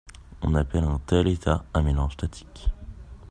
On 0.41 0.55
appelle 0.55 0.85
un 0.85 0.97
tel 0.97 1.27
état 1.27 1.63
un 1.75 1.83
mélange 1.83 2.13
statistique. 2.13 2.69